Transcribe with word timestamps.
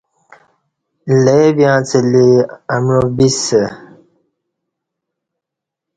لے 1.23 1.39
ویں 1.55 1.71
اڅہ 1.77 1.99
لی 2.11 2.27
امعو 2.75 3.03
بِسہ 3.15 3.61